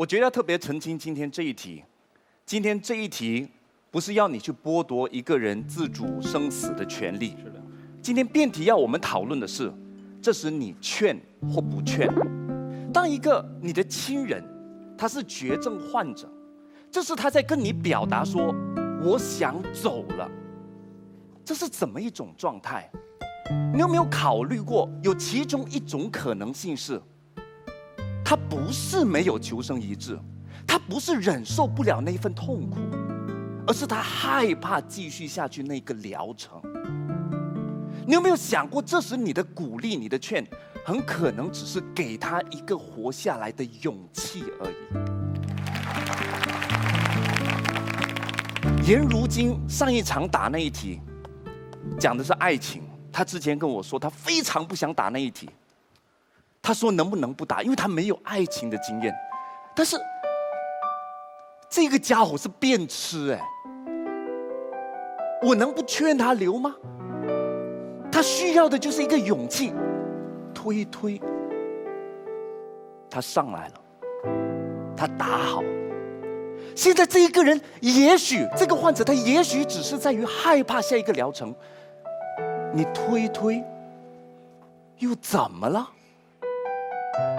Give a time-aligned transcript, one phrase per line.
[0.00, 1.84] 我觉得要特别澄清今天这一题。
[2.46, 3.46] 今天这一题
[3.90, 7.36] 不是要你去剥夺一个人自主生死的权利。
[7.44, 7.62] 是的。
[8.00, 9.70] 今天辩题要我们讨论的是，
[10.22, 11.20] 这时你劝
[11.52, 12.08] 或不劝。
[12.90, 14.42] 当一个你的亲人，
[14.96, 16.26] 他是绝症患者，
[16.90, 18.54] 这是他在跟你表达说
[19.02, 20.26] 我想走了，
[21.44, 22.90] 这是怎么一种状态？
[23.74, 26.98] 你有没有考虑过，有其中一种可能性是，
[28.30, 30.16] 他不是没有求生意志。
[30.64, 32.78] 他不是忍受不了那份痛苦，
[33.66, 36.62] 而是他害怕继续下去那个疗程。
[38.06, 40.46] 你有没有想过，这时你的鼓励、你的劝，
[40.84, 44.70] 很可能只是给他一个活下来的勇气而
[48.84, 48.88] 已？
[48.88, 51.00] 颜如晶上一场打那一题，
[51.98, 52.84] 讲的是爱情。
[53.10, 55.50] 他之前跟我说，他非常不想打那一题。
[56.70, 59.12] 他说能不能不打，因为他没有爱情的经验。
[59.74, 59.96] 但是。
[61.68, 63.40] 这个家伙是变痴哎！
[65.40, 66.74] 我能不劝他留吗？
[68.10, 69.72] 他需要的就是一个勇气，
[70.52, 71.20] 推一推，
[73.08, 73.74] 他上来了，
[74.96, 75.62] 他打好。
[76.74, 81.54] 现在这一个人，也许这个患者他也许只是在于害怕下一个疗程，
[82.74, 83.62] 你推推，
[84.98, 85.88] 又怎么了？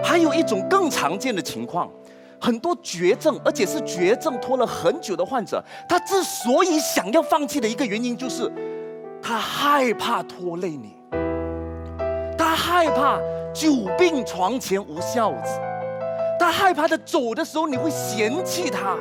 [0.02, 1.90] 还有一种更常见的情况。
[2.40, 8.50] 很多绝症，而且是绝症拖了很久的患者，他之所以想要放弃的一个原因，就是
[9.22, 10.96] 他害怕拖累你，
[12.36, 13.20] 他害怕
[13.54, 15.60] 久病床前无孝子，
[16.36, 18.96] 他害怕他走的时候你会嫌弃他，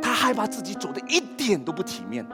[0.00, 2.24] 他害怕自己走的一点都不体面。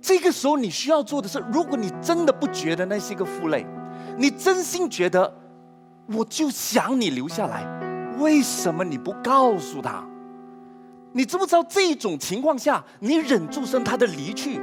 [0.00, 3.64] 这个时候你需要做的是，如果你真的不觉得那是一个负累，
[4.16, 5.32] 你真心觉得。
[6.12, 7.64] 我就想你留下来，
[8.18, 10.04] 为什么你不告诉他？
[11.12, 14.60] 你知不知道这种情况下，你忍住声他的离去，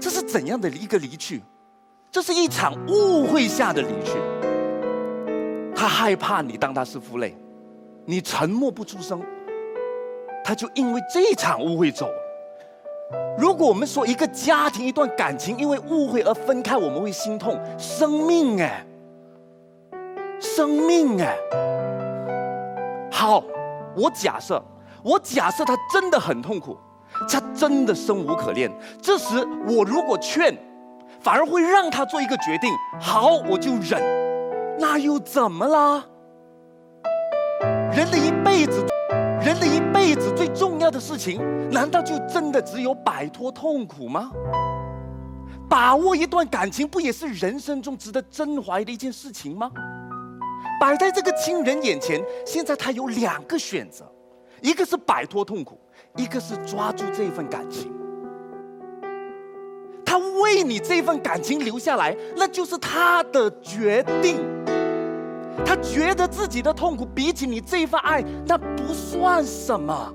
[0.00, 1.40] 这是怎样的一个离去？
[2.10, 4.18] 这是一场误会下的离去。
[5.72, 7.36] 他害怕你当他是负累，
[8.04, 9.22] 你沉默不出声，
[10.42, 12.21] 他就因为这场误会走了。
[13.38, 18.84] 如果我们说一个家庭、一段感情因为误会而分开，我们会心痛，生命哎。
[20.40, 21.36] 生命哎，
[23.12, 23.44] 好，
[23.96, 24.60] 我假设，
[25.04, 26.76] 我假设他真的很痛苦，
[27.30, 28.68] 他真的生无可恋。
[29.00, 30.52] 这时我如果劝，
[31.20, 32.68] 反而会让他做一个决定。
[33.00, 34.02] 好，我就忍，
[34.80, 36.04] 那又怎么啦？
[37.92, 38.84] 人的一辈子，
[39.44, 44.30] 人的一辈子最重要的事情，难道就真的只有摆脱痛苦吗？
[45.68, 49.68] 把握一段感情，不也是人生中值得珍怀的一件事情吗？
[50.80, 54.04] 摆在这个亲人眼前，现在他有两个选择，
[54.60, 55.80] 一个是摆脱痛苦，
[56.14, 57.92] 一个是抓住这份感情。
[60.04, 64.51] 他为你这份感情留下来，那就是他的决定。
[65.64, 70.12] 他觉得自己的痛苦比起你这份爱，那不算什么。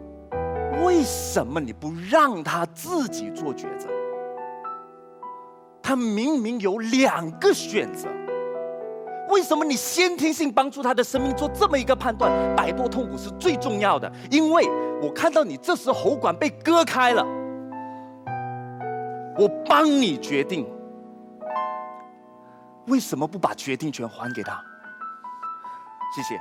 [0.83, 3.87] 为什么你不让他自己做抉择？
[5.81, 8.07] 他明明有两个选择。
[9.29, 12.31] 为什么你先天性帮助他的生命做这么一个判断？
[12.55, 14.67] 摆脱痛苦是最重要的，因为
[15.01, 17.25] 我看到你这时喉管被割开了，
[19.37, 20.65] 我帮你决定。
[22.87, 24.63] 为什么不把决定权还给他？
[26.15, 26.39] 谢谢。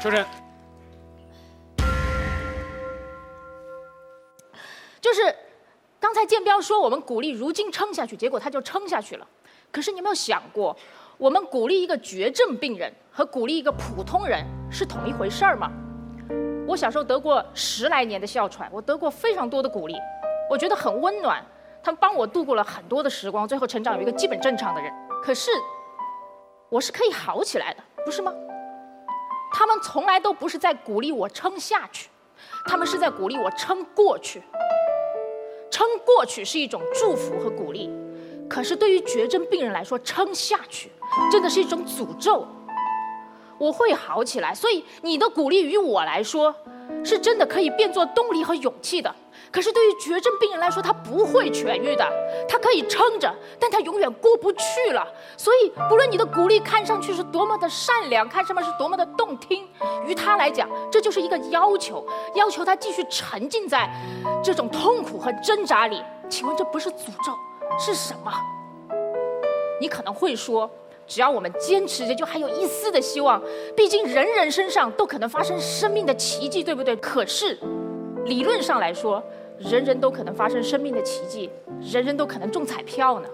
[0.00, 0.24] 秋晨，
[5.00, 5.34] 就是。
[6.00, 9.26] 刚才建彪说我们鼓励如今撑下去，结果他就撑下去了。
[9.70, 10.74] 可是你有没有想过，
[11.18, 15.70] 我们鼓励一个绝症病人和鼓励一个普通人是同一回事儿吗？
[16.66, 19.96] 我小时候得过十来年的哮喘，我得过非常多的鼓励，
[20.48, 21.44] 我觉得很温暖，
[21.82, 24.90] 他们帮我度过了很多的时光，最后成长有一个基本正常的人。
[25.22, 25.50] 可是
[26.70, 28.32] 我是可以好起来的，不是吗？
[29.50, 32.10] 他们从来都不是在鼓励我撑下去，
[32.66, 34.42] 他们是在鼓励我撑过去。
[35.70, 37.90] 撑过去是一种祝福和鼓励，
[38.48, 40.90] 可是对于绝症病人来说，撑下去
[41.32, 42.46] 真的是一种诅咒。
[43.58, 46.54] 我会好起来，所以你的鼓励于我来说，
[47.02, 49.14] 是真的可以变作动力和勇气的。
[49.50, 52.06] 可是对于绝症病人来说，他不会痊愈的。
[52.48, 55.06] 他可以撑着，但他永远过不去了。
[55.36, 59.66] 所以，不论你的鼓励看上去是多么的善良，看上面是多么的动听，
[60.06, 63.88] 于他来讲，这就是一个要求，要求他继续沉浸在
[64.42, 66.02] 这种痛苦和挣扎里。
[66.28, 67.32] 请问，这不是诅咒
[67.78, 68.32] 是什么？
[69.80, 70.68] 你可能会说，
[71.06, 73.40] 只要我们坚持着，就还有一丝的希望。
[73.76, 76.94] 毕竟人人身上都可能发生生命的奇迹，对不对？
[76.96, 77.58] 可是，
[78.28, 79.22] 理论上来说，
[79.58, 83.28] 人人都可能发生生命的奇迹，人人都可能中彩票呢。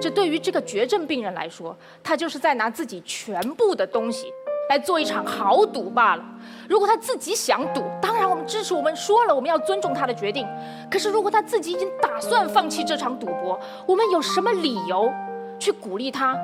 [0.00, 4.30] 这对于这个绝症病人来说，他就是在拿自己全部的东西
[4.68, 6.24] 来做一场豪赌罢了。
[6.68, 10.46] 如果他自己想赌，当然我们支持，我们说了我们要尊重他的决定。
[10.90, 15.10] 可是如果他自己已经打算放弃这场赌博，我们有什么理由
[15.58, 16.36] 去鼓励他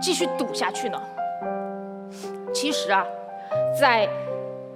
[0.00, 1.00] 继续赌下去呢？
[2.54, 3.04] 其实啊，
[3.78, 4.08] 在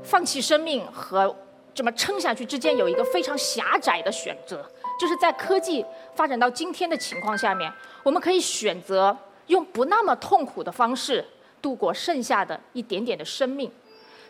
[0.03, 1.35] 放弃生命和
[1.75, 4.65] 这么撑下去之间，有一个非常狭窄的选择。
[4.99, 5.85] 就是在科技
[6.15, 7.71] 发展到今天的情况下面，
[8.05, 9.17] 我们可以选择
[9.49, 11.25] 用不那么痛苦的方式
[11.61, 13.69] 度过剩下的一点点的生命。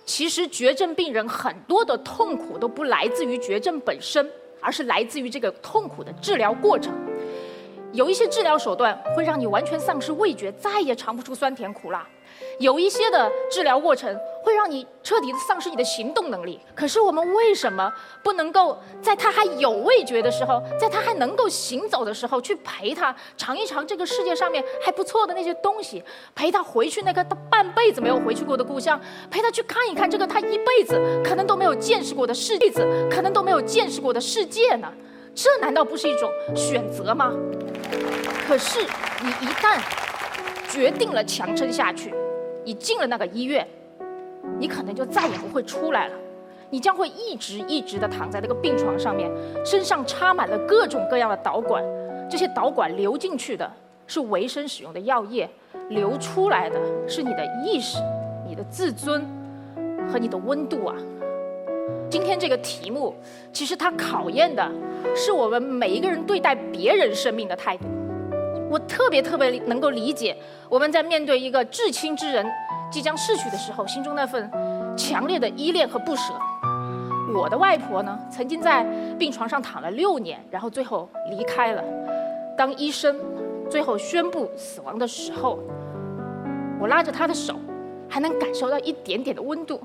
[0.07, 4.31] 其实绝症病人很多的痛苦都不来自于绝症本身，
[4.61, 6.93] 而是来自于这个痛苦的治疗过程。
[7.95, 12.05] 有一些治疗手段会让你完全丧失味觉，再也尝不出酸甜苦辣。
[12.59, 14.13] 有一些的治疗过程
[14.43, 17.93] 会让你彻底的丧失你的行动能力，可是我们为什么
[18.25, 26.03] 不能够在他还有味觉的时候，在他还能够行走的时候，去陪他尝一尝这个世界上面还不错的那些东西，
[26.35, 29.01] 陪他回去那个他半辈子没有回去过的故乡，
[29.31, 32.69] 陪他去看一看这个他一辈子可能都没有见识过的世界，
[33.09, 34.93] 可能都没有见识过的世界呢？
[35.37, 37.33] 这难道不是一种选择吗？
[38.47, 39.81] 可是你一旦
[40.69, 42.13] 决定了强撑下去。
[42.67, 43.67] 你进了那个医院，
[44.59, 46.15] 你可能就再也不会出来了。
[46.71, 49.31] 你将会一直一直的躺在那个病床上面，
[49.65, 51.85] 身上插满了各种各样的导管。
[52.31, 53.71] 这些导管流进去的
[54.07, 55.47] 是维生使用的药液，
[55.91, 57.99] 流出来的是你的意识、
[58.49, 59.23] 你的自尊
[60.11, 60.97] 和你的温度啊。
[62.11, 63.15] 今天这个题目，
[63.53, 64.67] 其实它考验的
[65.15, 67.85] 是我们每一个人对待别人生命的态度。
[68.75, 70.37] 我特别特别能够理解，
[70.69, 72.45] 我们在面对一个至亲之人
[72.91, 74.51] 即将逝去的时候，心中那份
[74.97, 76.33] 强烈的依恋和不舍。
[77.33, 78.83] 我的外婆呢，曾经在
[79.17, 81.85] 病床上躺了六年，然后最后离开了。
[82.59, 83.17] 当医生
[83.71, 85.61] 最后宣布死亡的时候，
[86.81, 87.55] 我拉着她的手，
[88.09, 89.81] 还能感受到一点点的温度，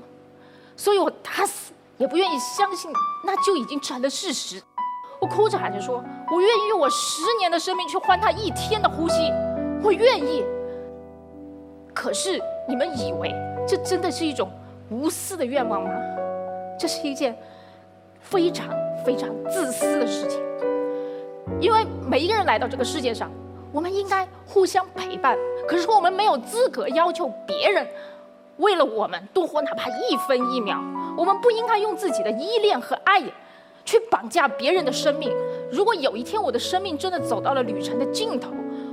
[0.74, 2.90] 所以我打死也不愿意相信，
[3.24, 4.60] 那就已经成了事实。
[5.20, 9.32] 我哭着喊着说：“我愿意用我十年的生命去换他一天的呼吸，
[9.82, 10.44] 我愿意。”
[11.92, 13.34] 可是你们以为
[13.66, 14.48] 这真的是一种
[14.90, 15.90] 无私的愿望吗？
[16.78, 17.36] 这是一件
[18.20, 18.68] 非常
[19.04, 20.40] 非常自私的事情。
[21.60, 23.30] 因为每一个人来到这个世界上，
[23.72, 25.36] 我们应该互相陪伴。
[25.68, 27.86] 可是我们没有资格要求别人
[28.56, 30.78] 为了我们多活哪怕一分一秒。
[31.18, 33.20] 我们不应该用自己的依恋和爱。
[33.82, 35.32] 去绑架别人的生命。
[35.70, 38.50] 如果有一天我的生命真的走到了旅程的尽头，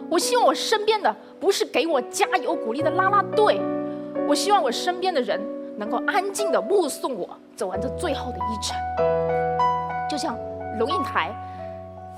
[0.09, 3.59] 我希望我身边的不是给我加油鼓励的啦啦队，
[4.27, 5.41] 我希望我身边的人
[5.77, 8.75] 能够安静的目送我走完这最后的一程。
[10.09, 10.37] 就像
[10.79, 11.35] 龙应台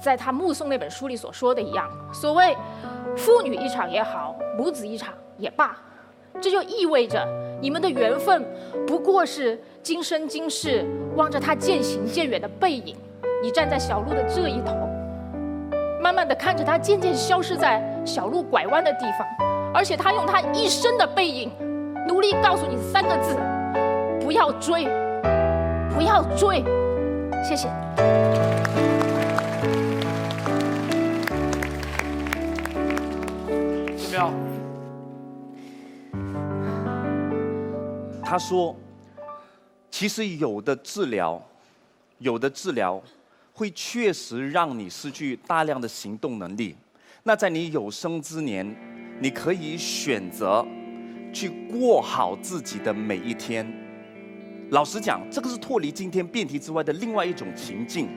[0.02, 2.56] 在他目送那本书里所说的一样，所谓
[3.16, 5.78] 父女一场也好，母子一场也罢，
[6.42, 7.28] 这就意味着
[7.62, 8.46] 你们的缘分
[8.86, 9.60] 不过是。
[9.82, 10.86] 今生今世，
[11.16, 12.98] 望着他渐行渐远的背影，
[13.42, 14.74] 你站在小路的这一头，
[16.02, 19.28] 慢慢的看着他渐渐消失在小路拐弯的地方，
[19.74, 21.52] 而且他用他一生的背影，
[22.08, 23.36] 努力告诉你三个字：
[24.20, 24.86] 不要追，
[25.96, 26.64] 不要追。
[27.44, 27.70] 谢谢。
[33.96, 34.32] 金彪，
[38.24, 38.76] 他说。
[39.92, 41.42] 其实有的治疗，
[42.20, 43.02] 有的治疗，
[43.52, 46.76] 会确实让你失去大量的行动能力。
[47.24, 48.76] 那在你有生之年，
[49.22, 50.66] 你可以选择
[51.34, 53.66] 去过好自己的每一天。
[54.70, 58.08] 老实讲，这个是脱离今天辩题之外的另外一种情境。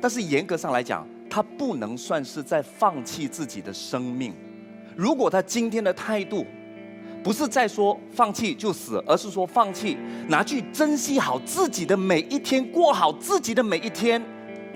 [0.00, 4.34] 但是严格上来讲，他不能算是在放弃自己的生命。
[4.96, 6.44] 如果他今天的态度，
[7.22, 9.96] 不是在说放弃就死，而是说放弃，
[10.28, 14.20] 拿去珍惜好自己的每一天，过好自己的每一天。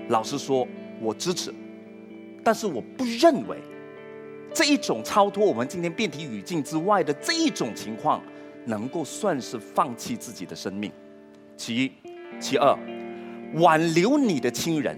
[0.07, 0.65] 老实说，
[1.01, 1.53] 我支持，
[2.43, 3.57] 但是我不认为
[4.53, 8.21] 这一种超脱我们今天辩题语境之外的这一种情况，
[8.65, 10.89] 能够算是放弃自己的生命。
[11.57, 11.91] 其一，
[12.39, 12.73] 其二，
[13.55, 14.97] 挽留你的亲人，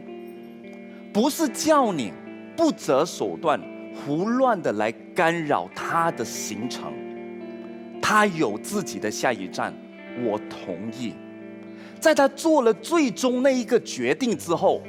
[1.12, 2.14] 不是叫你
[2.56, 3.60] 不择手段、
[3.96, 6.94] 胡乱的来干扰他的行程。
[8.12, 9.72] 他有自己的下一站，
[10.24, 11.14] 我同意。
[12.00, 14.82] 在他做了最终那一个决定之后，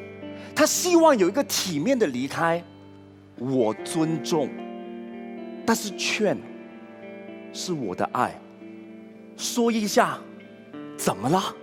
[0.57, 2.65] 他希望有一个体面的离开，
[3.37, 4.49] 我尊重。
[5.67, 6.35] 但是劝，
[7.53, 8.35] 是我的爱。
[9.37, 10.19] 说一下，
[10.97, 11.55] 怎么了？